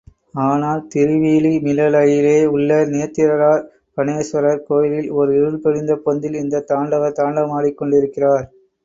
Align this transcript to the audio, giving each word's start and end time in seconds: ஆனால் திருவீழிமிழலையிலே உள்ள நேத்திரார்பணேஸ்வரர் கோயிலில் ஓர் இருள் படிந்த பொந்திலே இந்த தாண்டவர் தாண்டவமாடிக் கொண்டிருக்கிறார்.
ஆனால் 0.43 0.79
திருவீழிமிழலையிலே 0.93 2.45
உள்ள 2.45 2.79
நேத்திரார்பணேஸ்வரர் 2.93 4.63
கோயிலில் 4.63 5.11
ஓர் 5.11 5.33
இருள் 5.35 5.61
படிந்த 5.61 5.95
பொந்திலே 6.05 6.41
இந்த 6.45 6.63
தாண்டவர் 6.71 7.17
தாண்டவமாடிக் 7.19 7.77
கொண்டிருக்கிறார். 7.77 8.47